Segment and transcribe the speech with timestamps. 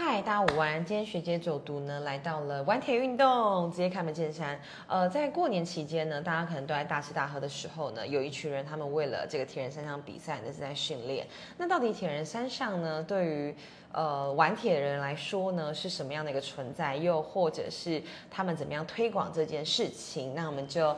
[0.00, 0.84] 嗨，大家午安！
[0.84, 4.56] 今天学姐走读呢，来到了玩铁运动，直接开门见山。
[4.86, 11.26] 呃，在过年期间呢，大家可能都在大吃大喝的时候呢，有一群人他们为了这个铁人三项比赛呢是在训练。
[11.56, 13.52] 那到底铁人三项呢，对于
[13.92, 16.96] 呃玩铁的人来说呢，是什么样的一个存在？
[16.96, 20.34] 又或者是他们怎么样推广这件事情？
[20.34, 20.96] 那我们就。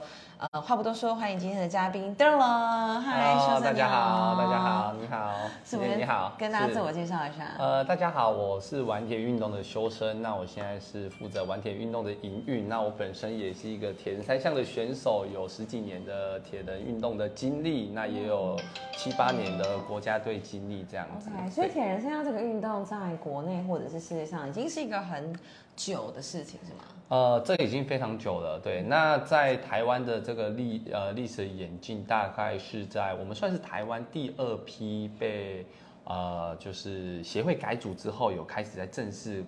[0.52, 2.98] 呃，话不多说，欢迎今天的嘉宾登了。
[2.98, 7.44] 嗨，大家好，大家好，你好，是你好，跟大家自我介绍一下。
[7.58, 12.66] 呃，大家好，我是玩铁运动的修身，那我现在是负责玩铁运动的营运。
[12.66, 18.58] 那我本身也是一个铁人三项的选手，有十几年的铁人运动的经历，那也有
[18.96, 21.28] 七八年的国家队经历这样子。
[21.36, 25.34] OK，所以铁人三项这个运动在国内或者是世界上已经是一个很
[25.76, 26.84] 久的事情，是吗？
[27.08, 28.82] 呃，这已经非常久了，对。
[28.82, 35.66] 那在台湾的这个历呃历史演进，大概是在我们算是台湾第二批被
[36.04, 39.44] 呃就是协会改组之后，有开始在正式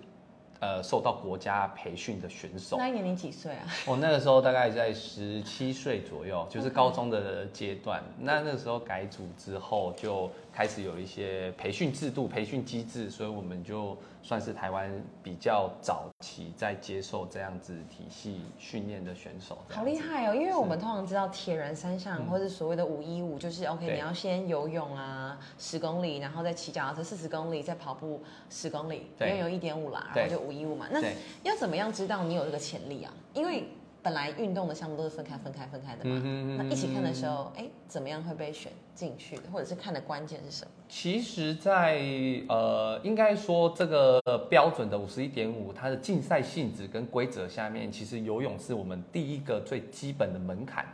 [0.59, 2.75] 呃受到国家培训的选手。
[2.77, 3.65] 那一年你几岁啊？
[3.87, 8.03] 我那个时候大概在十七岁左右，就是高中的阶段。
[8.19, 10.29] 那那个时候改组之后就。
[10.53, 19.57] 开始有一些培训制度、培训机制，所以我们就算是台湾比较早期在接受这样子体系训练的选手。
[19.67, 20.35] 好厉害哦！
[20.35, 30.87] 因为我们通常知道铁人三项或者所谓的五一五，就是 OK，你要先游泳啊十公里，然后再骑脚踏车四十公里，再跑步十公里，因为有一点五啦，然后就五一五嘛。
[30.91, 31.01] 那
[31.41, 33.11] 要怎么样知道你有这个潜力啊？
[33.33, 33.63] 因为
[34.03, 36.21] 本来运动的项目都是分开、分开、分开的嘛。
[36.57, 39.37] 那一起看的时候，哎，怎么样会被选进去？
[39.51, 40.71] 或者是看的关键是什么？
[40.89, 42.01] 其实，在
[42.49, 50.85] 呃，应该说这个标准的五十一点五，它的竞赛性质跟规则下面，其实游泳是我们第一个最基本的门槛，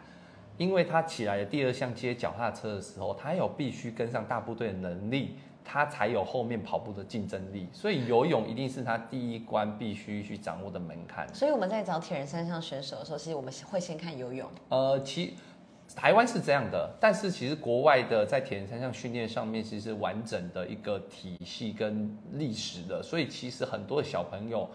[0.57, 5.35] 因为它起来的第二项接脚踏车的时候，它有必须跟上大部队的能力。
[5.71, 11.31] 他才有后面跑步的竞争力，所以游泳一定是他第一关必须去掌握的门槛。
[11.31, 14.49] 所以我们在找铁人三项选手的时候，其实我们会先看游泳。
[14.69, 15.35] 呃，其
[15.95, 23.03] 台湾是这样的，但是其实国外的在铁人三项训练上面，其实是完整的一个体系跟历史的。
[23.03, 24.67] 所以其实很多的小朋友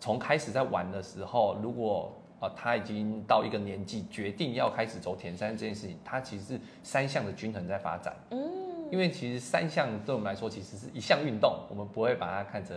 [0.00, 8.12] 从开始在玩的时候，如果啊他已经到一个年纪，决定要开始走铁三这件事情，他其实是三项的均衡在发展。
[8.30, 8.69] 嗯。
[8.90, 12.76] 因为其实三项对我们来说其实是一项运动，我们不会把它看成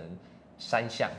[0.57, 1.09] 三项。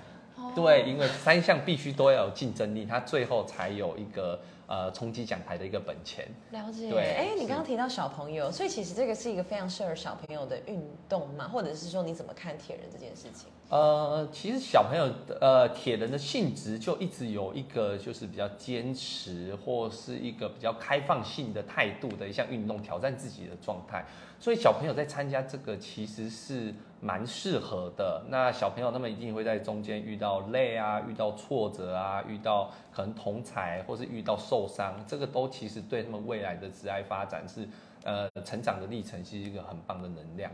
[0.54, 6.26] 对，因为三项必须都要有竞争力，它最后才有一个呃冲击奖牌的一个本钱。
[6.50, 6.90] 了解。
[6.90, 11.46] 对，哎，你刚刚提到小朋友，所以其实这个是一个非常适合小朋友的运动嘛？
[11.46, 13.48] 或者是说你怎么看铁人这件事情？
[13.70, 15.10] 呃，其实小朋友
[15.40, 24.04] 呃铁人的性质就一直有一个就是比较坚持或是一个比较开放性的态度的一项运动，挑战自己的状态。
[24.38, 28.22] 所以小朋友在参加这个其实是蛮适合的。
[28.28, 37.66] 那小朋友他们一定会在中间遇到累啊，遇到挫折啊，遇到可能同才或是遇到受伤，这个都其实对他们未来的职业发展是
[38.04, 40.52] 呃成长的历程是一个很棒的能量。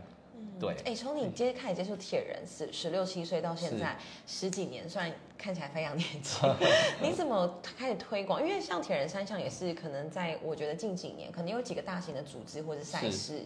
[0.59, 3.97] 对，哎，从你接开始接触铁人十十六七岁到现在
[4.27, 6.47] 十几年，算看起来非常年轻，
[7.01, 8.41] 你怎么开始推广？
[8.41, 13.43] 因为像铁人三项也是可能在我觉得近几年，可能有几个大型的组织或者赛事。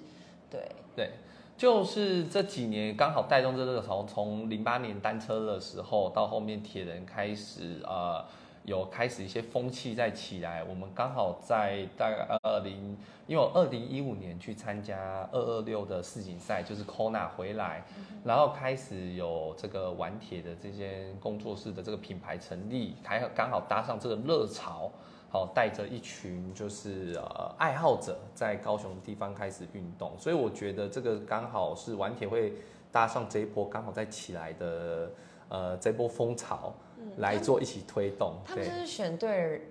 [0.50, 1.12] 对对，
[1.58, 8.24] 就是这几年刚好带动这个从从零八年单车的时候到后面铁人开始呃
[8.66, 17.86] 有开始一些风气在起来，我们刚好在大概二零，因为我二零一五年去参加二二六的世锦赛，就是 Kona 回来，
[18.24, 24.92] 然后开始有这个玩铁的这些工作室的这个品牌成立，还刚好搭上这个热潮。
[25.28, 32.54] 好，带着一群就是呃爱好者在高雄地方开始运动，所以我觉得这个刚好是玩铁会
[32.90, 35.12] 搭上这一波刚好在起来的
[35.50, 36.74] 呃这波风潮
[37.18, 38.36] 来做一起推动。
[38.46, 39.70] 他们就是选对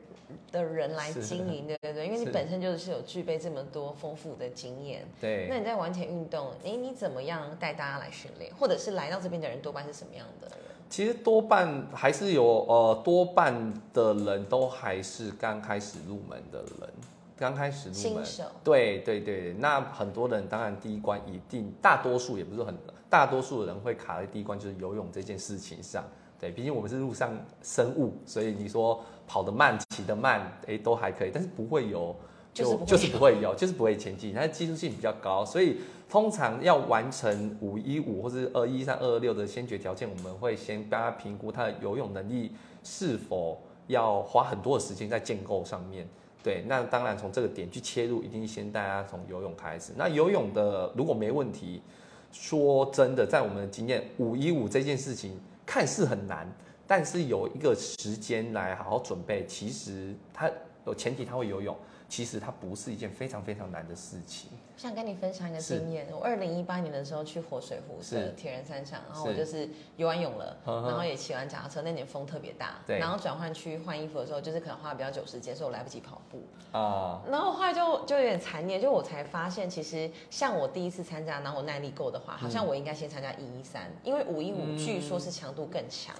[0.50, 5.04] 的人来经营，对对对，因为你本身就是有具备这么多丰富的经验。
[5.20, 10.56] 对，那你在玩铁运动，你你怎么样带大家来训练，或者是来到这边的人多半是什么样的人？
[10.88, 16.90] 其实多半还是有，呃，多半的人都还是刚开始入门的人，
[17.36, 18.24] 刚开始入门，
[18.62, 19.52] 对对对。
[19.54, 22.76] 那很多人当然第一关一定，大多数也不是很，
[23.08, 26.04] 大多数的人会卡在第一关就是游泳这件事情上。
[26.38, 27.32] 对，毕竟我们是陆上
[27.62, 32.14] 生物，所以你说跑得慢、骑得慢，哎，都还可以，但是不会游。
[32.52, 35.78] 就就是不会游，就是不会前进，它的技术性比较高，所以
[36.08, 42.52] 通常要完成五一五或者二一三二二六的先决条件，我们会先帮他评估他的游泳能力
[42.84, 46.08] 是否要花很多的时间在建构上面。
[46.44, 49.92] 对，那当然从这个点去切入，一定先大家从游泳开始。
[49.96, 51.82] 那游泳的如果没问题，
[52.30, 55.40] 说真的，在我们的经验，五一五这件事情。
[55.66, 56.46] 看似很难，
[56.86, 60.50] 但是有一个时间来好好准备，其实它
[60.84, 61.74] 有前提，他会游泳。
[62.06, 64.50] 其实它不是一件非常非常难的事情。
[64.76, 71.80] 想跟你分享一个经验，我二零一八年的时候去活水湖是铁人三项，然后我就是游完泳了，然后也骑完脚踏车。
[71.82, 76.42] 那年风特别大，然后转换区换衣服的时候，就是可能花比较久时间，所以我来不及跑步
[76.72, 77.22] 啊。
[77.30, 86.14] 然后后来就就有点残念，就我才发现，其实像我第一次参加，然后我耐力够的话，好像我应该先参加一一三，因为五一五据说是强度更强。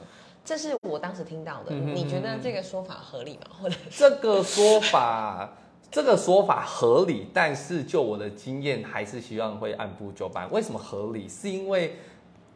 [0.45, 3.57] 这是我当时听到的，你觉得这个说法合理吗？
[3.61, 5.51] 或者这个说法？
[5.95, 10.51] 这个说法合理，但是就我的经验，还是希望会按部就班。
[10.51, 11.29] 为什么合理？
[11.29, 11.95] 是因为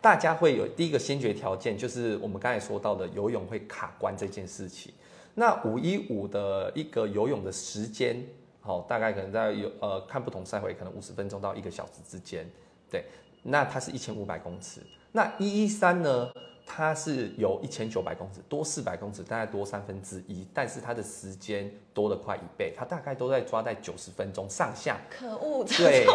[0.01, 4.93] 大家会有第一个先决条件，就是我们刚才说到的游泳会卡关这件事情。
[5.37, 8.21] 那五一五的一个游泳的时间，
[8.61, 12.45] 好，大概可能在有呃看不同赛会，可能五十分钟到一个小时之间。
[12.91, 13.05] 对，
[13.45, 14.81] 那它是一千五百公尺。
[15.13, 16.29] 那一一三呢？
[16.71, 24.99] 它是有一千九百公尺多四百公尺，大概多三分之一，但是它的时间多了快一倍，它大概都在抓在九十分钟上下。
[25.09, 25.65] 可恶！
[25.65, 26.07] 对，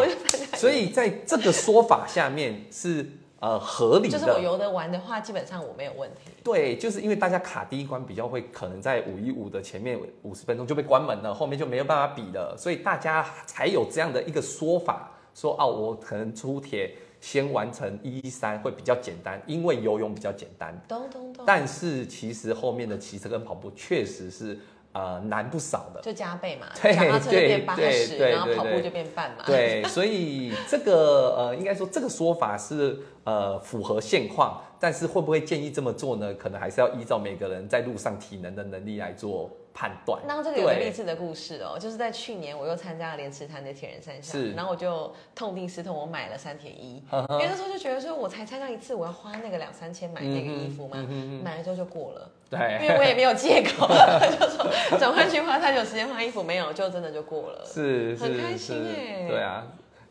[0.55, 3.05] 所以在这个说法下面是
[3.39, 4.17] 呃合理的。
[4.17, 6.31] 就是我游得完的话，基本上我没有问题。
[6.43, 16.95] 对，就是因为大家卡第一关比较会，可能在五一五的前面五十分钟就被关门了，后面就没有办法比了，所以大家才有这样的一个说法，说哦，我可能出铁。
[17.23, 20.77] 先完成一一三会比较简单，因为游泳比较简单。
[20.89, 21.45] 咚咚咚。
[21.47, 24.59] 但是其实后面的骑车跟跑步确实是
[24.91, 26.01] 呃难不少的。
[26.01, 29.45] 就加倍嘛，对对对对，然后跑步就变半嘛。
[29.45, 36.33] 对，所以这个呃应该说这个说法是呃符合现况，但是会不会建议这么做呢？
[36.33, 39.49] 可能还是要依照每个人在路上体能的能力来做。
[39.73, 40.21] 判断。
[40.27, 47.03] 那这个有个励志的故事哦，就是在去年我又参加了莲池潭的铁人三项，然后我就痛定思痛，我买了三铁一。
[47.29, 50.97] 因为那时候就觉得说，我才参加一次，我要花那个两三千买那个衣服吗？
[51.43, 52.29] 买了之后就过了。
[52.49, 53.87] 对，因为我也没有借口，
[54.39, 57.65] 就说转换去花太久时间换衣服，没有，就真的就过了。
[57.65, 59.27] 是，很开心哎。
[59.27, 59.65] 对啊，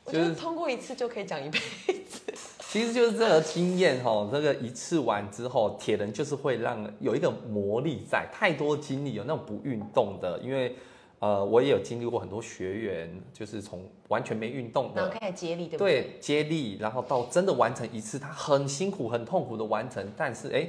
[0.05, 1.59] 我觉得通过一次就可以讲一辈
[2.09, 2.21] 子。
[2.73, 8.27] 其实就是这个经验哈，这个一次完之后，铁人就是会让有一个魔力在。
[8.33, 10.75] 太多经历有那种不运动的，因为
[11.19, 16.01] 呃，我也有经历过很多学员，就是从完全没运动的，然后开始接力，对不对？
[16.01, 20.67] 对，接力，然后到真的完成一次，他很辛苦、很痛苦的完成，但是哎，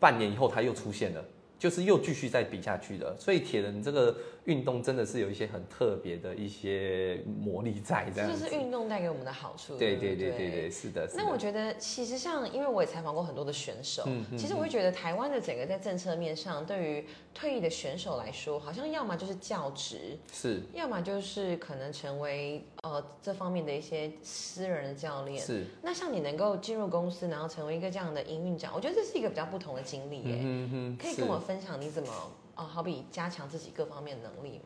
[0.00, 1.22] 半年以后他又出现了。
[1.58, 8.30] 就是又继续再比下去的，所以铁人这个运动真的是有一些很特别的一些魔力在，这样。
[8.30, 9.76] 这就是运动带给我们的好处。
[9.76, 11.08] 对对对对对，是的。
[11.16, 14.06] 那我觉得其实像，因为我也采访过很多的选手，
[14.36, 22.62] 其实我会觉得台湾的整个在政策面上，对于退役的选手来说，好像要么就是教职，是，要么就是可能成为
[22.92, 25.44] 呃这方面的一些私人的教练。
[25.44, 25.64] 是。
[25.82, 30.38] 那像你能够进入公司，然后成为一个这样的营运长，我觉得这是一个比较不同的经历耶。
[30.42, 31.38] 嗯哼，可以跟我。
[31.48, 32.12] 分享你怎么
[32.56, 34.64] 呃，好比加强自己各方面能力吗？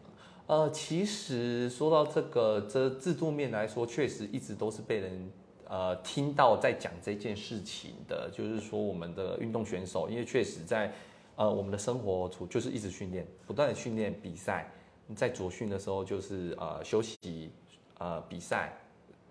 [0.48, 5.30] 呃，其实说到这个这制度面来说，确实一直都是被人
[5.68, 10.92] 呃听到在讲这件事情的，就是说我们的运动选手，因为确实在
[11.36, 14.68] 呃我们的生活处就是一直训练，不断的训练比赛，
[15.14, 17.52] 在左训的时候就是呃休息
[18.02, 18.72] 呃比赛。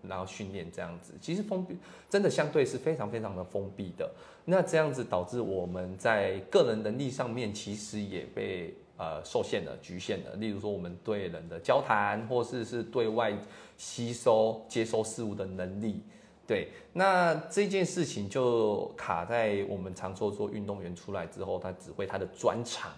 [0.09, 1.77] 然后训练这样子，其实封闭
[2.09, 4.12] 真的相对是非常非常的封闭的。
[4.45, 10.33] 那这样子导致我们在个人能力上面其实也被呃受限了、局限了。
[10.37, 13.31] 例如说，我们对人的交谈，或是是对外
[13.78, 16.01] 吸收、接收事物的能力，
[16.47, 22.92] 对，那这件事情就卡在我们常说做运动员出来之后，他只会他的专长，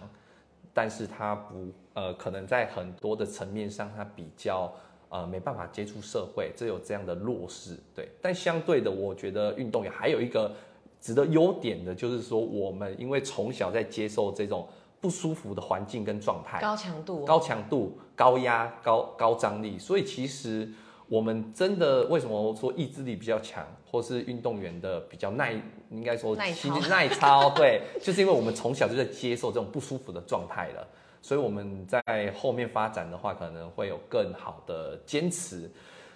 [0.72, 4.74] 但是他不呃，可能在很多的层面上，他比较。
[5.08, 8.08] 呃，没办法接触社会，这有这样的弱势，对。
[8.20, 10.52] 但相对的，我觉得运动员还有一个
[11.00, 14.66] 值得优点的，就是说我们因为从小在接受这种
[15.00, 20.68] 不舒服的环境跟状态，高强度、高强度、高压、高高张力，所以其实
[21.08, 25.52] 我们真的为什么说意志力比较强，或是运动员的比较耐，
[25.90, 30.88] 应该说耐操，耐操，对，就是因为我们从小就在接受这种不舒服的状态了。
[31.24, 32.02] 所以我们在
[32.36, 35.70] 后面发展的话，可能会有更好的坚持。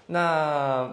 [0.07, 0.93] 那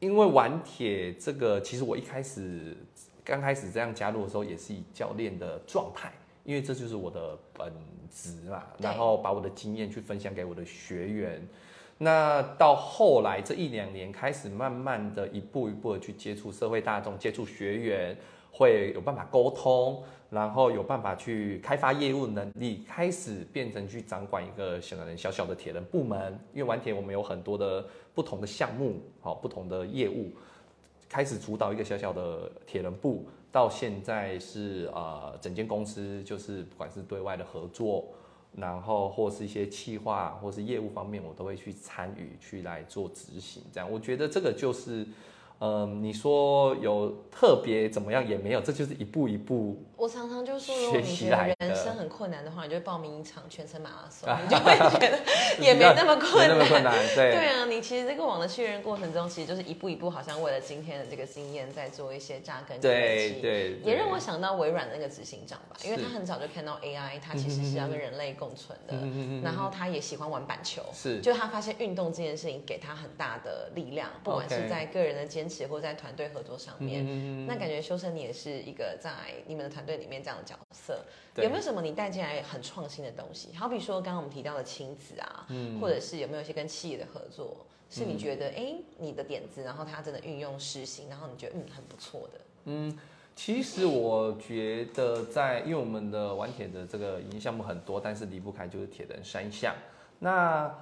[0.00, 2.76] 因为玩铁这个，其实我一开始
[3.24, 6.12] 刚开始这样加入的时候，也是以教练的状态，
[6.44, 7.72] 因为这就是我的本
[8.10, 8.64] 职嘛。
[8.76, 11.48] 然后把我的经验去分享给我的学员。
[11.96, 18.14] 那到后来这一两年，开始慢慢的一步一步的去接触社会大众，接触学员，
[18.54, 20.02] 会有办法沟通。
[20.30, 26.36] 然后有办法去开发业务能力，开始变成去掌管一个小人小小的铁人部门。
[26.52, 30.32] 因为玩铁我们有很多的不同的项目，好不同的业务，
[31.08, 38.04] 开始主导一个小小的铁人部，到现在是呃整间公司就是不管是对外的合作，
[38.56, 43.62] 然后或是一些企划或是业务方面，我都会去参与去来做执行。
[43.72, 45.06] 这样，我觉得这个就是。
[45.66, 49.82] 嗯，你说有特别怎么样也没有，这就是一步一步。
[49.96, 55.18] 我常常就说，如果你觉得人生很困难的话，你就报名一场全程马拉松， 你就会觉得
[55.62, 56.48] 也没那么困难。
[56.48, 57.32] 那么困难， 对。
[57.32, 62.80] 对啊，你其实这个网的训练过程中，其实就是一步一步，好像为了今天的这个经验，在做一些扎根。
[62.80, 63.78] 对对。
[63.84, 68.94] 也让我想到微软那个执行长吧，因为他很早就看到 AI，他其实是要跟人类共存的。
[68.94, 71.20] 嗯嗯然后他也喜欢玩板球，是。
[71.20, 77.04] 就他发现运动这件事情给他很大的力量，不管是在个人的坚持，或在团队合作上面。
[77.06, 79.10] 嗯那感觉修身你也是一个在
[79.46, 81.04] 你们的团队里面这样的角色，
[81.36, 83.54] 有没有什么你带进来很创新的东西？
[83.54, 85.46] 好比说刚刚我们提到的亲子啊，
[85.80, 92.40] 或者是有没有一些跟企业的合作，是你觉得哎你的点子，然后他真的运用实行，然后你觉得嗯很不错的？
[92.64, 92.98] 嗯，
[93.36, 99.74] 其实我觉得在因为我们的玩铁的这个营项目很多，但是离不开就是铁人三项。
[100.18, 100.72] 那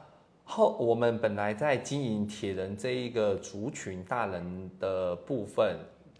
[0.45, 5.79] 后我们本来在经营铁人这一个族群大人的部分。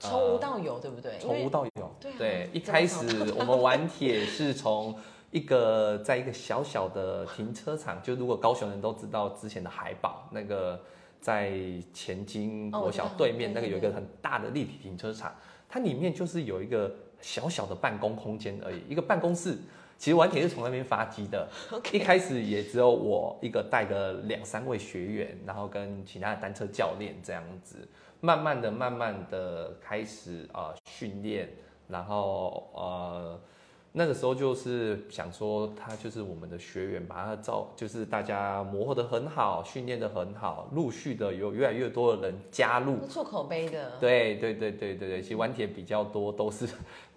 [0.09, 1.19] 从无到有，对不对？
[1.21, 2.51] 从无到有，对。
[2.53, 3.07] 一开始
[3.39, 4.95] 我们玩铁是从
[5.31, 10.81] 一个在一个小小的停车场，就如果高雄人都知道之前的海宝那个
[11.21, 11.53] 在
[11.95, 15.35] 前金国小对面那个有一个很大的立体停车场，
[15.69, 19.57] 它里面就是有一个小小的办公空间而已，一个办公室。
[19.99, 21.49] 其实玩铁是从那边发迹的，
[21.93, 27.77] 一开始也只有我一个带个两三位学员，然后跟其他的单车教练这样子。
[28.25, 31.49] 慢慢的、慢慢的开始啊训练，
[31.89, 33.41] 然后呃
[33.91, 43.99] 那个时候就是想说，他就是我们的学员，把他照就是大家磨合的很好，训练的很好，陆续的有越来越多的人加入，做口碑的。
[43.99, 46.67] 对对对对对对，其实玩铁比较多都是。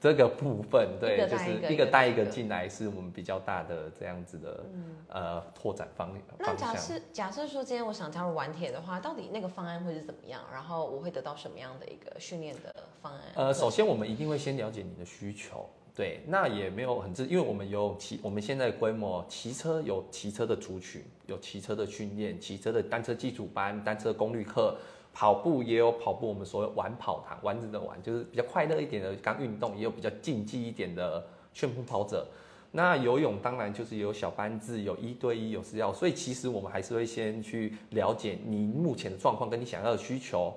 [0.06, 4.64] 这个部分对，就是一个带一个进来，是我们比较大的这样子的
[5.08, 10.44] 呃拓展方那假设假设说今天我想加入玩铁的话，到底那个方案会是怎么样？
[10.54, 13.22] 然后我会得到什么样的一个训练的方案？
[13.34, 24.78] 呃，首先我们一定会先了解你的需求，对，那也没有很自，因为我们有骑，我们现在规模骑车有骑车的族群，有骑车的训练，骑车的单车基础班、单车功率课。
[25.16, 32.28] 跑步也有跑步，我们所谓玩跑堂，丸子的玩就是比较快乐一点的刚运动，也有比较竞技一点的旋风跑者。
[32.70, 35.94] 那游泳当然就是有小班制，有一对一，有私教。
[35.94, 40.54] 所以其实我们还是会先去了解你目前的状况跟你想要的需求，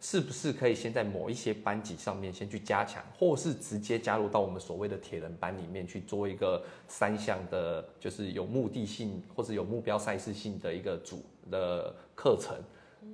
[0.00, 12.56] 是不是可以先在某一些班级上面先去加强，或是直接加入到我们所谓的铁人班里面去做一个三项的，就是有目的性或者有目标赛事性的一个组的课程。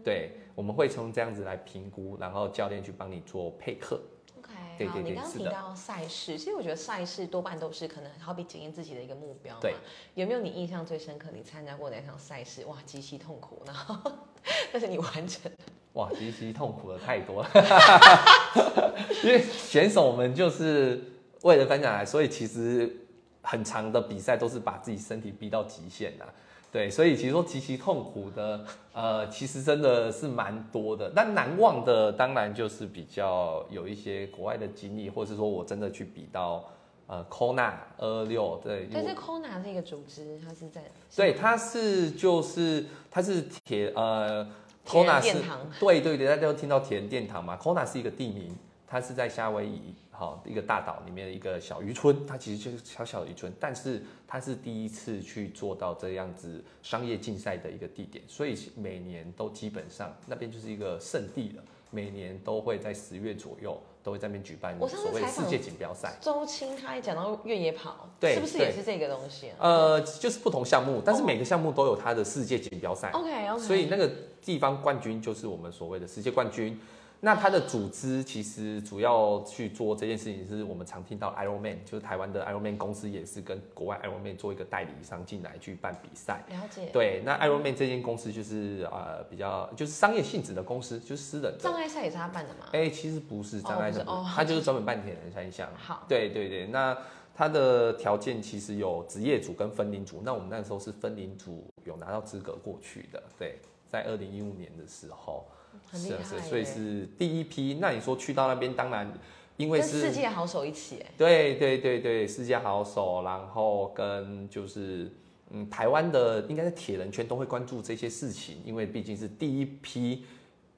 [0.04, 4.00] 对，我们会从这样子来评估，然后教练去帮你做配课。
[4.38, 9.58] OK，好，你刚刚提到赛事，其实我觉得赛事多半都是可能好比检验自己的一个目标。
[9.60, 9.74] 对，
[10.14, 11.28] 有没有你印象最深刻？
[11.32, 12.64] 你参加过哪场赛事？
[12.66, 14.12] 哇，极其痛苦，然后
[14.72, 15.50] 但是你完成。
[15.94, 17.50] 哇，极其痛苦的太多了，
[19.24, 21.02] 因为选手们就是
[21.40, 22.94] 为了颁奖来，所以其实
[23.40, 26.34] 很长的比赛都是把自己身体逼到极限的。
[26.76, 31.10] 对，所以其实说极其痛苦的，呃，其实真的是蛮多的。
[31.16, 36.62] 但难忘的，当然就是比较有一些国外的经历，或者是说我真的去比到
[37.06, 38.90] 呃，Kona 二六，对。
[38.92, 40.82] 但是 Kona 是一个组织，它是在。
[41.16, 44.46] 对，它是就是它是铁呃
[44.86, 45.38] ，Kona 是，
[45.80, 48.54] 对对对，大家都听到铁人殿堂嘛，Kona 是一个地名，
[48.86, 49.94] 它是在夏威夷。
[50.18, 66.16] 好，一个大岛里面的一个小渔村，它其实就是小小的渔村，但是它是第一次去做到这样子商业竞赛的一个地点，所以每年都基本上那边就是一个圣地了，每年都会在十月左右都会在那边举办所谓世界锦标赛。
[66.18, 69.50] 周青他一讲到越野跑，对，是不是也是这个东西？
[69.58, 73.10] 呃，就是不同项目，但是每个项目都有它的世界锦标赛。
[73.10, 76.80] OK OK，所以那个地方冠军就是我们所谓的世界冠军。
[77.20, 86.44] 那它的组织其实主要去做这件事情，是我们常听到 Ironman，就是台湾的 Ironman 公司也是跟国外 Ironman 做一个代理商进来去办比赛。
[86.50, 86.90] 了解。
[86.92, 91.56] 对，那 Ironman 这间公司就是呃比较就是商业性质的公司，就是私人。
[91.58, 92.66] 障碍赛也是他办的吗？
[92.72, 94.04] 哎，其实不是障碍赛，
[94.34, 95.68] 他就是专门办铁人三项。
[95.74, 96.04] 好。
[96.06, 96.96] 对对对，那
[97.34, 103.22] 他的条件其实有职业组跟分龄组，那我们那时候是分龄组有拿到资格过去的。
[103.38, 103.58] 对，
[103.88, 105.46] 在二零一五年的时候。
[105.92, 107.78] 是是，所以是第一批。
[107.80, 109.12] 那你说去到那边，当然
[109.56, 115.10] 因为是世界好手一起，哎，对对对对，世界好手，然后跟就是
[115.50, 120.24] 嗯，台湾的应该是铁人圈都会关注这些事情，因为毕竟是第一批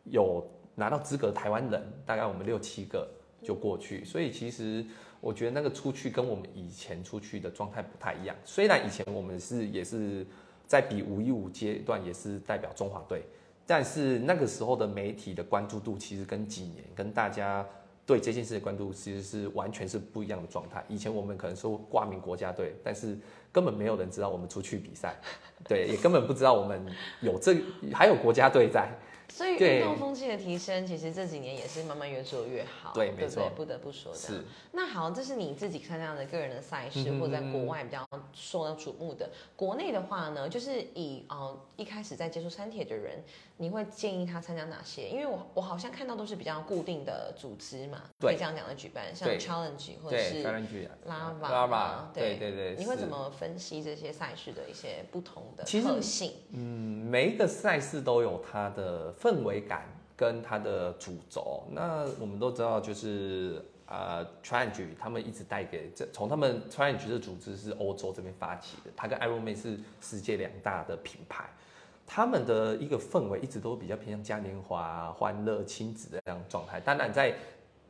[0.04, 3.08] 有拿到资格台湾人，大概我们六七个
[3.42, 4.04] 就过去。
[4.04, 4.84] 所以其实
[5.20, 8.36] 我觉得那个出去跟我们以前出去的状态不太一样。
[8.44, 10.24] 虽然以前我们是也是
[10.66, 13.24] 在比五一五阶段也是代表中华队，
[13.68, 17.64] 但是那个时候的媒体的关注度其实跟几年跟大家。
[18.06, 20.82] 对这件事的关注其实是完全是不一样的状态。
[20.88, 23.14] 以前我们可能说挂名国家队，但是
[23.52, 25.14] 根本没有人知道我们出去比赛，
[25.68, 26.82] 对，也根本不知道我们
[27.20, 27.54] 有这
[27.92, 28.88] 还有国家队在。
[29.30, 32.94] 所以运动风气的提升，其实这几年也是慢慢越做越好。
[32.94, 34.18] 对，没错，不得不说的。
[34.18, 34.42] 是。
[34.72, 39.28] 那好，这是你自己参加的个人的赛事，或者在国外比较受到瞩目的。
[39.54, 43.22] 国内的话呢，就是以呃一开始在接触三铁的人，
[43.58, 45.08] 你会建议他参加哪些？
[45.08, 50.42] 因为我我好像看到都是比较固定的组织嘛，可以这样讲的举办，像 Challenge 或者是
[51.04, 52.76] Lava，对对对。
[52.78, 56.32] 你会怎么分析这些赛事的一些不同的特性？
[56.52, 59.12] 嗯，每一个赛事都有它的。
[59.18, 59.82] 氛围感
[60.16, 71.50] 跟它的主轴，那我们都知道，就是呃，Challenge 他们一直带给这从他们 Challenge 的组织是欧洲这边发起的，它跟 Ironman 是世界两大的品牌，
[72.08, 76.80] 他们的一个氛围一直都比较偏向嘉年华、欢乐、亲子的这样状态。
[76.80, 77.34] 当然，在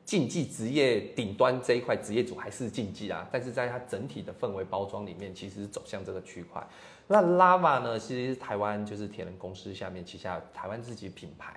[0.04, 6.66] 竞技职业顶端这一块，职业组还是竞技啊，但是在它整体的氛围包装里面，其实走向这个区块。
[7.06, 7.98] 那 Lava 呢？
[7.98, 11.54] 其实台湾就是铁人公司下面旗下台湾自己品牌，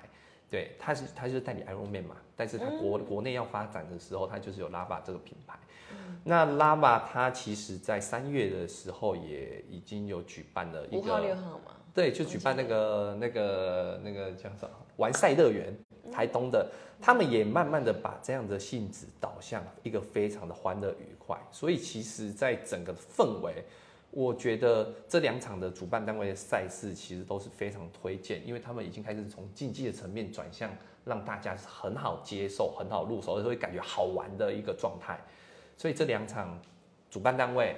[0.48, 5.58] 对，它是它就是代理 Ironman 嘛，但是它国国内要发展的时候，它就是有 Lava 这个品牌。
[6.24, 15.76] 那 Lava 它其实在三月的时候也已经有举办了一个五号六号嘛，对，就举办那个那个那个叫什么完赛乐园，
[16.10, 16.70] 台东的，
[17.00, 23.62] 他们也慢慢的把这样的性质导向一个非常的欢乐愉快，所以其实在整个氛围。
[24.10, 30.70] 我觉得这两场的主办单位的赛事其实都是非常推荐，因为他们已经开始从竞技的层面转向，
[31.06, 35.18] 让大家是很好接受、很好入手，而且会感觉好玩的一个状态。
[35.78, 36.60] 所以这两场
[37.10, 37.74] 主办单位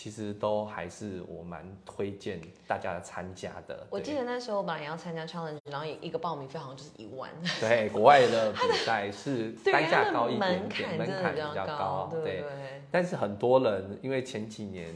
[0.00, 3.86] 其实都还是我蛮推荐大家参加的。
[3.90, 7.30] 我记得那时候我本来要参加 challenge，然后一个报名费好像就是一万。
[7.60, 12.42] 对，国外的 比赛是单价高一点点，门槛比较高，对。
[12.90, 14.94] 但是很多人因为前几年。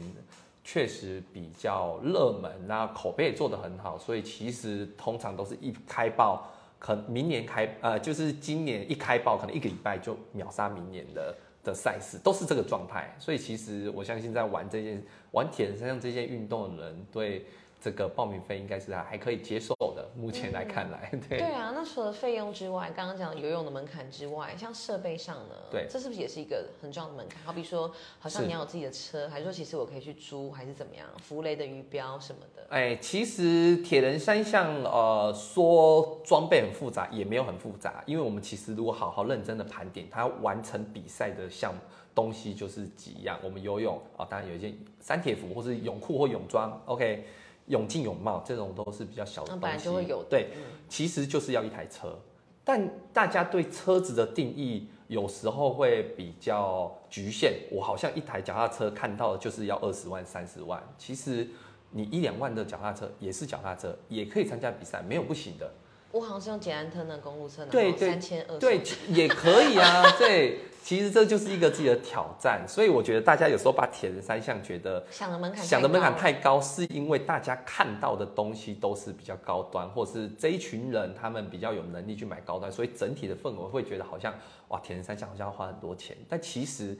[0.67, 6.43] 确实比较热门，那口碑也做得很好，所以其实通常都是一开报，
[6.79, 11.35] 可明年开呃，就是今年一开报，可能一个礼拜就秒杀明年的
[11.65, 13.13] 的赛事，都是这个状态。
[13.19, 17.45] 所以其实我相信在玩这件玩铁人三项这些运动的人，对。
[17.81, 19.75] 这个报名费应该是还可以接受，
[20.17, 21.37] 目前来看来，对。
[21.37, 25.55] 对啊，那除了费用之外，刚刚讲游泳的门槛之外，像设备上呢？
[25.69, 27.43] 对，这是不是也是一个很重要的门槛？
[27.43, 31.05] 好比说，好像你要有自己的车，还是说其实我可以去租，还是怎么样？
[31.21, 32.65] 浮雷的鱼标什么的？
[32.69, 41.79] 哎，其实铁人三项，呃，说装备很复杂，也没有很复杂，因为我们其实如果好好认真的盘点，它完成比赛的项目
[42.15, 43.37] 东西就是几样。
[43.43, 47.25] 我们游泳啊，当然有一件三铁服，或是泳裤或泳装，OK。
[47.67, 49.61] 泳镜、泳帽这种都是比较小的东西。
[49.61, 50.23] 本来就会有。
[50.29, 50.49] 对，
[50.87, 52.17] 其实就是要一台车，
[52.63, 57.53] 但大家对车子的定义有时候会比较局限。
[57.71, 61.47] 我好像一台脚踏车看到的就是要二十万、三十万，其实
[61.91, 65.71] 你一两万的脚踏车也是脚踏车，也可以参加比赛，没有不行的。
[66.15, 70.01] 我好像是用捷安特的公路车，对对，三千二，对，也可以啊。
[70.17, 72.65] 对，其实这就是一个自己的挑战。
[72.65, 84.33] 所以我觉得大家有时候把铁人三项觉得想的门槛想的门槛太高，是因为大家看到的东西都是比较高端，或是这一群人他们比较有能力去买高端，所以整体的氛围会觉得好像
[84.69, 86.15] 哇，铁人三项好像要花很多钱。
[86.29, 86.97] 但其实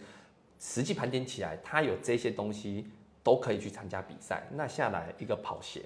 [0.59, 2.85] 实际盘点起来，他有这些东西
[3.23, 4.45] 都可以去参加比赛。
[4.51, 5.83] 那下来一个跑鞋，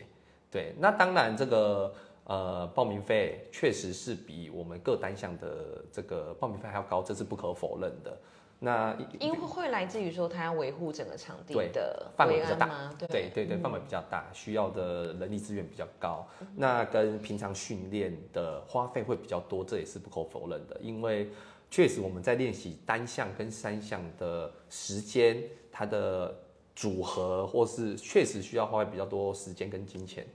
[0.49, 1.93] 对，那当然这个。
[2.29, 8.15] 呃，报名费确实是比我们各单项的这个报名费还要高，这是不可否认的。
[8.59, 16.27] 那因为会来自于说他要维护整个场地的范围比较大，对对对，范围比较大，需要的人力资源比较高。
[16.55, 20.79] 那跟平常训练的花费会比较多，这也是不可否认的。
[20.81, 21.31] 因为
[21.71, 26.37] 确实我们在练习单项跟三项的时间，它的
[26.75, 30.27] 组合或是确实需要花费比较多时间跟金钱。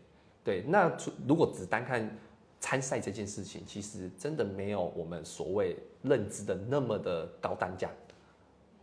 [0.45, 0.95] 对，那
[1.27, 2.19] 如果只单看
[2.61, 7.91] 参赛这件事情，其实真的没有我们所谓认知的那么的高单价。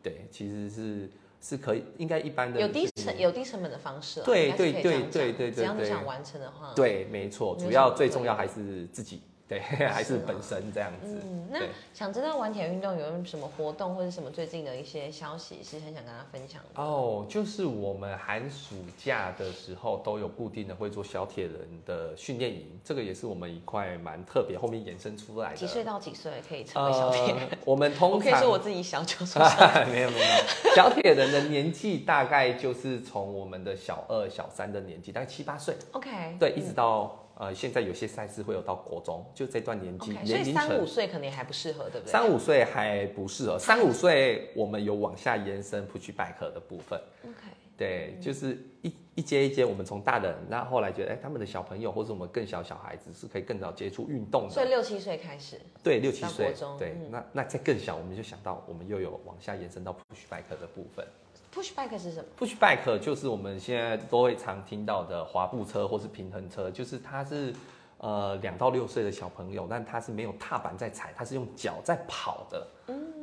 [0.04, 4.22] 对，其实是是可以，应该一般的有低成有低成本的方式。
[4.24, 6.74] 对对对对对对，只要你想完成的话。
[6.76, 9.22] 对，没错，主要最重要还是自己。
[9.52, 11.20] 对，还是本身这样子。
[11.26, 11.60] 嗯，那
[11.94, 16.82] 想知道玩铁运动有什么活动或者什么最近的一些消息，是很想跟大家分享的。
[16.82, 25.58] 哦，就是我们寒暑假的时候都有固定的会做小铁人的训练营，这个也是我们一块蛮特别，后面延伸出来的。
[25.58, 27.50] 几岁到几岁可以成为小铁人？
[27.66, 29.42] 我们 通常可以说我自己小就说
[29.92, 35.76] 没有没有，小铁人的年纪大概就是从我们的小二、小三的年纪，大概七八岁。
[35.92, 37.18] OK，对，一直到。
[37.42, 42.12] 呃，现在有些赛事会有到国中，就这段年纪，所以三五岁可能还不适合，对不对？
[42.12, 47.02] 三五岁还不适合，三五岁我们有往下延伸 push back 的部分。
[47.24, 55.60] OK，对，就是一一阶一阶，我们从大人，那后来觉得，哎，他们的小朋友或者我们更小小孩子是可以更早接触运动的，所以六七岁开始。
[55.82, 61.04] 对，六七岁，对，那那再更小，我们就想到我们又有往下延伸到 push back 的部分。
[61.54, 67.54] Push back 是什么？Push back 就是我们现在都会常听到的滑步车或是平衡车，就是它是
[67.98, 72.66] 呃两到六岁的小朋友，但他是没有踏板在踩，他是用脚在跑的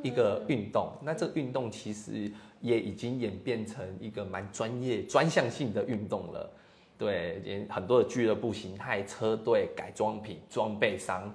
[0.03, 0.93] 一个运动。
[1.03, 6.51] 那这个运动其实也已经演变成一个蛮专业、专项性的运动了。
[6.99, 11.35] 对，很多的俱乐部形态、车队、改装品、装备商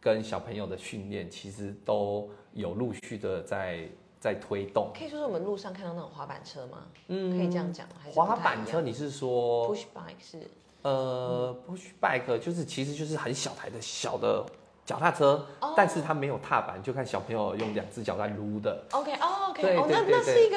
[0.00, 3.88] 跟小朋友的训练，其实都有陆续的在。
[4.18, 6.78] 在推动，可以说是我们路上看到那种滑板车吗？
[7.08, 8.80] 嗯，可以这样讲，还是滑板车？
[8.80, 10.38] 你是说 push bike 是？
[10.82, 14.44] 呃，push bike 就是其实就是很小台的小的
[14.84, 18.84] 脚踏车，但是它没有踏板，就看小朋友用两只脚在撸的。
[18.92, 20.56] OK，哦，OK，哦，那那是一个，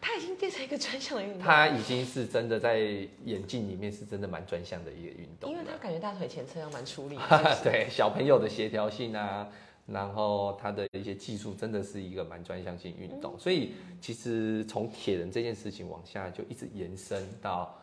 [0.00, 1.42] 它已经变成一个专项的运动。
[1.42, 2.78] 它已经是真的在
[3.24, 7.18] 眼镜里面是真的蛮专项的一个运动，因为它感觉大腿前侧要蛮出力。
[7.64, 9.48] 对，小朋友的协调性啊。
[9.92, 17.78] 然后他的一些技术真的是一个蛮专项性运动，所以其实从铁人这件事情往下就一直延伸到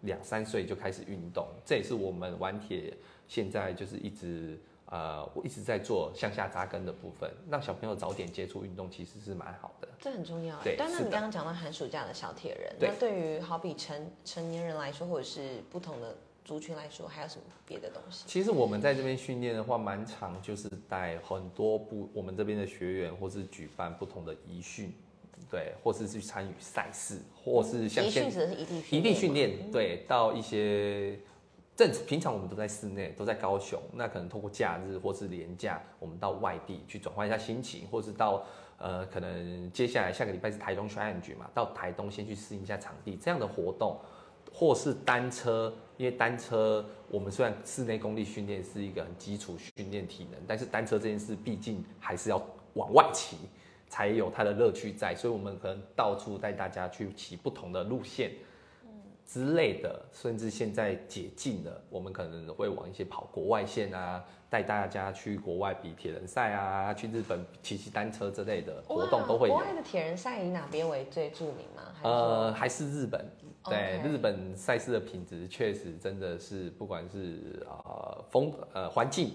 [0.00, 2.92] 两三岁就开始运动，这也是我们玩铁
[3.28, 9.88] 现在就是一直呃我一直在做向下扎根的部分，让小朋友早点接触运动其实是蛮好的。
[10.00, 10.60] 这很重要。
[10.64, 16.16] 对，但那你刚刚讲到寒暑假的小铁人，那对于好比成成年人来说，或者是不同的。
[16.44, 18.24] 族群来说，还有什么别的东西？
[18.26, 24.92] 其实我们在这边训练的话，蛮长，就是带很多不我们这边的学员，或是举办不同的仪训，
[25.48, 31.16] 对，或是去参与赛事，或是像现在是一地一地训练，对，到一些
[31.76, 38.44] 正平常我们都在室内，都在高雄，那可能透过假日或是年假，我们到外地去转换一下心情，或是到
[38.78, 43.96] 呃，可能接下来下个礼拜是台东 challenge 嘛，到台东先去适应一下场地，这样的活动。
[44.54, 45.72] 或是单车，
[46.02, 53.36] 因为单车我们虽然室内功力训练是一个很基础训练体能，但是单车这件事毕竟还是要往外骑，
[53.88, 58.32] 才有它的乐趣在，所以我们可能到处带大家去骑不同的路线，
[59.24, 69.54] 之类的，甚至现在解禁了，我们可能会往一些跑国外线啊，带大家去国外比铁人赛啊，去日本骑骑单车之类的活动都会有。
[69.54, 71.94] 国外的铁人赛以哪边为最著名吗？
[72.02, 73.24] 呃，还是日本。
[73.64, 79.34] 对日本赛事的品质确实真的是，不管是啊风呃环境，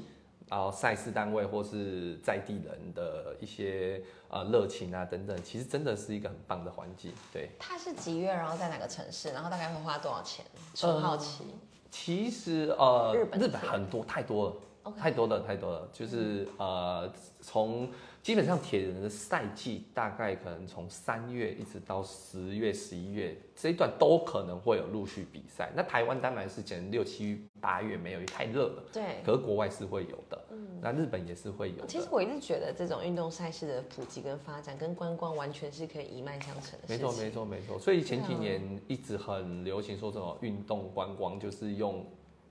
[0.50, 7.14] 然后赛事单位或是在地人的一些呃热情啊等等，其实真的是一个很棒的环境。
[7.32, 8.28] 对，它是几月？
[8.28, 9.32] 然后在哪个城市？
[9.32, 10.46] 然后大概会花多少钱？
[10.76, 11.46] 很好奇。
[11.90, 14.50] 其实呃，日本日本很多太多
[14.84, 17.90] 了，太多了太多了，就是呃从。
[18.28, 25.72] 基本上铁人的赛季大概可能从三月一直到十月、十一月这一段都可能会有陆续比赛。
[25.74, 28.84] 那台湾当然是前六七八月没有，太热了。
[28.92, 29.22] 对。
[29.26, 30.46] 可是国外是会有的。
[30.52, 30.78] 嗯。
[30.82, 31.86] 那日本也是会有。
[31.86, 36.86] 其实我一直觉得这种运动赛事的普及跟发展跟观光完全是可以一脉相承的。
[36.90, 37.80] 没错，没错，没错。
[37.80, 42.06] 所以前几年一直很流行说这种运动观光，就是用。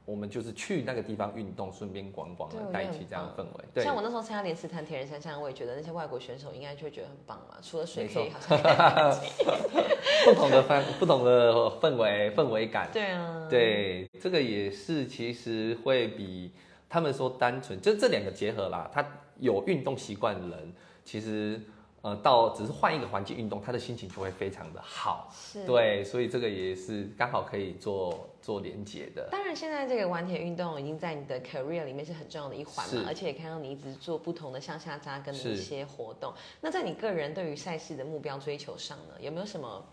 [0.06, 3.64] 我们就是去那个地方运动，顺便逛逛，带起这样的氛围。
[3.74, 7.56] 对，像我那时候参加连斯坦铁人三项，我也觉得那些外国选手应该就会觉得很棒嘛。
[7.60, 8.56] 除了水可以，好像
[10.24, 12.88] 不同的氛不同的氛围氛围感。
[12.92, 16.52] 对啊，对，这个也是其实会比
[16.88, 18.88] 他们说单纯，就这两个结合啦。
[18.94, 19.04] 他
[19.40, 20.72] 有运动习惯的人，
[21.04, 21.60] 其实。
[22.06, 25.28] 呃，到只是换一个环境运动，他的心情就会非常的好。
[25.34, 29.28] 是，对，所以这个也是刚好可以做做连接的。
[29.32, 36.32] 当然，现在这个玩铁运动已经在你的 career 里面是很重要的一环了，而且也看到你一直做不同的向下扎根的一些活动。
[36.60, 39.84] 那在你个人对于赛事的目标追求上呢，有没有什么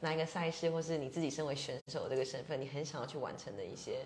[0.00, 4.00] 哪一个赛事，或是你自己身为选手这个身份，你很想要去完成的一些？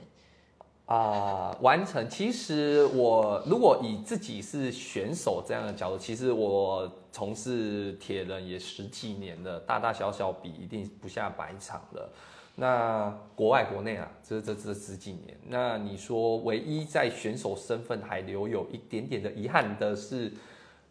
[0.87, 2.09] 啊，完成。
[2.09, 12.13] 其实我如果以自己是选手这样的角度，其实我从事铁人也十几年了，大大小小比一定不下百场了。
[12.55, 20.33] 那国外国内啊，这这这十几年，那你说唯一在选手身份还留有一点点的遗憾的是，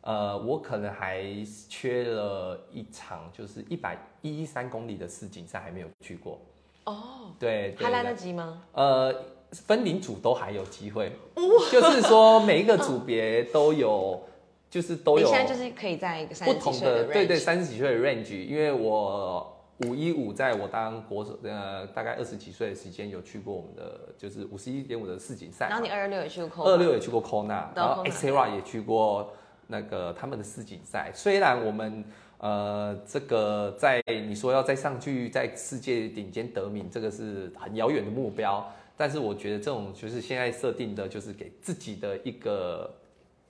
[0.01, 1.25] 呃，我可能还
[1.67, 6.39] 缺了一场，就是一百一三公里的世锦赛还没有去过。
[6.84, 8.62] 哦，对，还来得及吗？
[8.73, 9.12] 呃，
[9.51, 11.12] 分龄组都还有机会，
[11.71, 14.23] 就是说每一个组别都有，
[14.69, 15.27] 就是都有。
[15.27, 19.51] 现在就是可以在一个不同的对对三十几岁的 range，因为我。
[19.79, 25.67] 五一五，在我当国手呃大概二十几岁的时间，有去过我们的就是五十一点五的世锦赛。
[25.67, 29.34] 然后你二六也去过，二六也去过 Kona，然后 Xterra 也去过
[29.67, 31.12] 那个他们的世锦赛。
[31.13, 32.05] 虽然我们
[32.38, 38.65] 呃这个在你说要再上去在世界顶尖得名，这个是很遥远的目标，
[38.97, 42.93] 但是我觉得这种就是现在设定的，就是给自己的一个。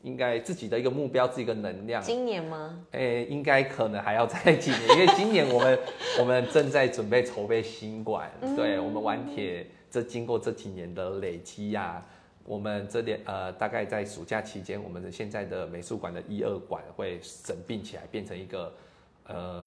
[0.01, 1.99] 应该自己的一个目标，自己一个能量。
[1.99, 2.79] 今年吗？
[2.91, 5.79] 诶，应该可能还要再几年，因为今年我们
[6.21, 8.31] 我们正在准备筹备新馆。
[8.55, 12.05] 对，我们玩铁这经过这几年的累积呀，
[12.43, 18.71] 我们这点呃，大概在暑假期间，我们的现在的美术馆的一二馆会整并起来，变成一个
[19.25, 19.61] 呃，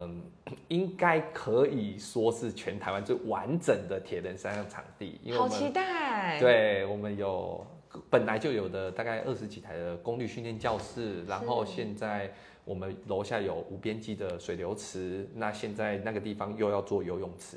[0.68, 5.20] 应该可以说是全台湾最完整的铁人三项场地。
[5.22, 6.38] 因为好期待！
[6.40, 7.66] 对，我们有。
[8.10, 12.30] 本来就有的大概二十几台的功率训练教室，然后现在
[12.66, 17.56] 我们楼下有无边际的水流池，那现在那个地方又要做游泳池，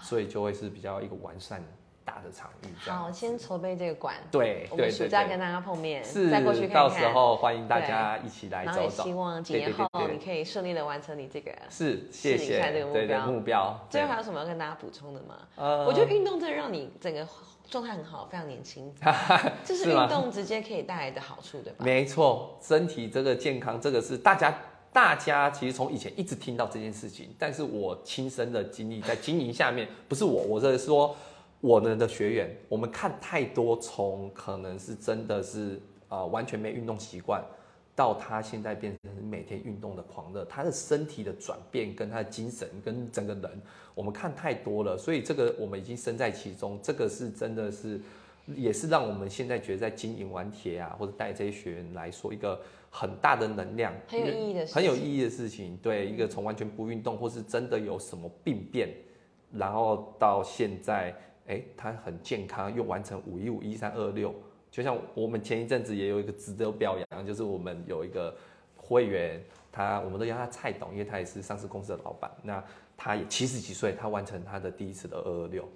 [0.00, 1.60] 所以就会是比较一个完善
[2.04, 2.66] 大的场域。
[2.88, 6.74] 好，先筹备这个馆，对，我们暑假跟大家碰面，是再过去看看。
[6.74, 9.02] 到时候欢迎大家一起来走走。
[9.02, 13.26] 希望几年后你可以顺利的完成你这个是谢谢这个目标。
[13.26, 13.86] 目标。
[13.88, 15.36] 最后还有什么要跟大家补充的吗？
[15.56, 17.26] 呃，我觉得运动真的让你整个。
[17.70, 18.94] 状态很好，非常年轻，
[19.64, 21.82] 这是运动直接可以带来的好处，对吧？
[21.82, 24.54] 没错，身体这个健康，这个是大家
[24.92, 31.16] 大家其实从以前一直听到这件事情，但是我亲身的经历在经营下面，不是我，我是说
[31.64, 37.42] 我们的学员，我们看太多，从可能是真的是呃完全没运动习惯。
[37.96, 43.50] 到他现在变成每天运动的狂热，他的身体的转变跟他的精神跟整个人，
[43.94, 47.98] 我们看太多了，所以这个我们已经身在其中，这个是真的是，
[48.54, 55.78] 也是让我们现在觉得在经营完铁啊，或者带这些学员来说一个很大的能量，很有意义的，很有意义的事情。
[55.78, 58.90] 对，一个从完全不运动或是真的有什么病变，
[59.52, 61.14] 然后到现在，
[61.46, 64.34] 哎，他很健康，又完成五一五一三二六。
[64.70, 68.34] 就像我们前一阵子也有一个值得表扬，就是我们有一个
[68.76, 72.30] 会员，他我们都叫他蔡董，因为他也是上市公司的老板。
[72.42, 72.62] 那
[72.96, 75.68] 他也七十几岁，他完成他的第一次的二二六，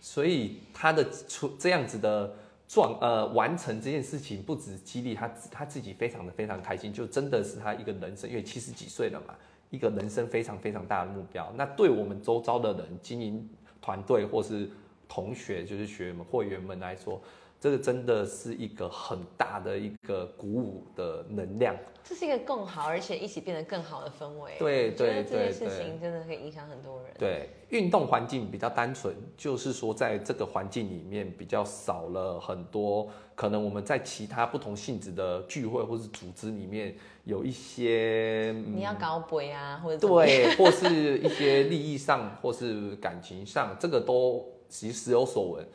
[0.00, 2.34] 所以他的出这样子的
[2.66, 9.34] 状呃完成这件事情，不止激励他他自己非常的非常开心，就真的是他一个人生，因为七十几岁了嘛，
[9.70, 11.52] 一个人生非常非常大的目标。
[11.56, 13.48] 那对我们周遭的人、经营
[13.82, 14.70] 团队或是
[15.08, 17.20] 同学，就是学员们、会员们来说。
[17.58, 24.52] 这个真的是一个很大的一个鼓舞的能量，这是一个更好，而且一起变得更好的氛围。
[24.58, 27.10] 对对对，这件事情真的可以影响很多人。
[27.18, 45.66] 对，运动环境比较单纯，就是说在这个环境里面比较少了很多，可能我们在其他不同性质的聚会或是组织里面有一些你要搞鬼啊，或者对，或是一些利益上或是感情上，这个都其实时有所闻。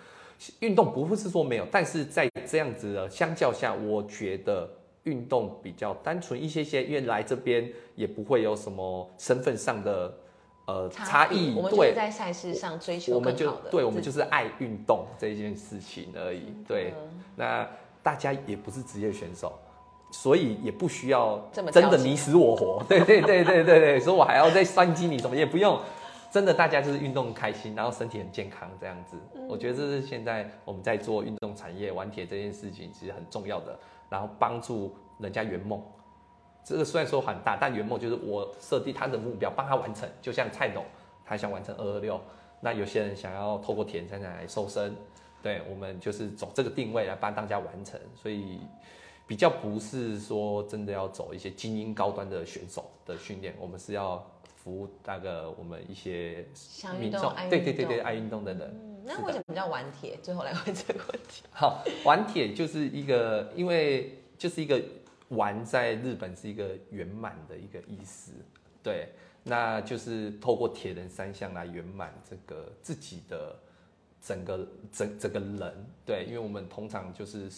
[0.60, 4.67] 运动不是说没有，但是在这样子的相较下，我觉得
[5.04, 10.12] 运动比较单纯一些些，因为来这边也不会有什么身份上的
[10.65, 11.54] 呃差异。
[11.56, 16.41] 我们就在赛事上追求我们就对，我们就是爱运动这件事情而已。
[16.67, 16.91] 对，
[17.36, 17.69] 那
[18.01, 19.54] 大家也不是职业选手，
[20.12, 21.39] 所以也不需要
[21.71, 22.84] 真的你死我活。
[22.89, 25.80] 对对对对对对，所以我还要再算计你什么也不用。
[26.31, 29.17] 真的，大家就是运动开心，然后身体很健康这样子。
[29.49, 33.77] 我觉得这是现在我们在做运动产业玩铁这件事情其实很重要的，
[34.09, 35.83] 然后帮助人家圆梦。
[36.63, 40.09] 这个虽然说很大，但圆梦就是我设定他的目标，帮他完成。
[40.21, 40.85] 就像蔡董，
[41.25, 42.17] 他想完成二二六，
[42.61, 44.95] 那有些人想要透过铁人来瘦身，
[45.43, 47.99] 对我们就是走这个定位来帮大家完成。
[48.15, 48.61] 所以
[49.27, 54.25] 比较不是说真的要走一些精英高端的选手的训练，我们是要。
[54.63, 56.45] 服务那个我们一些
[57.00, 59.02] 民众，对对对对，爱运动的人。
[59.04, 60.15] 那为什么叫玩铁？
[60.21, 61.43] 最后来问这个问题。
[61.50, 64.80] 好，玩铁就是一个，因为就是一个
[65.30, 68.34] 玩，在日本是一个圆满的一个意思。
[68.84, 69.10] 对，
[69.43, 73.56] 那就是透过铁人三项来圆满这个自己的
[74.21, 75.86] 整个整整个人。
[76.06, 77.50] 对，因为我们通常就是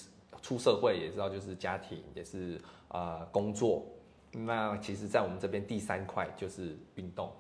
[0.42, 3.86] 出社会也知道，就是家庭也是啊工作。
[4.34, 7.32] 那其实，在我们这边第三块就是运动，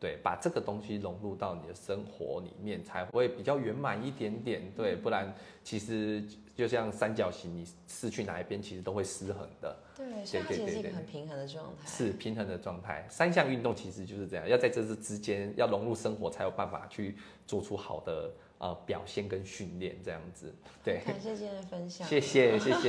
[0.00, 4.62] 对，把这个东西融入到你的生活里面，才会比较圆满一点点。
[4.76, 5.32] 对，不然
[5.62, 6.24] 其实
[6.56, 9.76] 就像三角形，你失去哪一边，其实都会失衡的。
[9.96, 11.86] 对，所以它其实是一个很平衡的状态。
[11.86, 13.06] 是平衡的状态。
[13.08, 20.54] 三项运动其实就是这样，要在这之间要融入生活，才有办法去做出好的呃表现跟训练这样子。
[20.84, 22.06] 对，感谢今天的分享。
[22.06, 22.80] 谢谢谢谢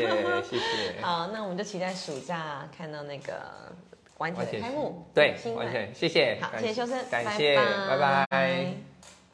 [0.43, 1.01] 谢谢。
[1.01, 3.73] 好，那我们就期待暑假看到那个
[4.17, 5.05] 完全开幕。
[5.13, 6.38] 对，完全谢谢。
[6.41, 8.90] 好，谢谢修生，感谢，拜拜。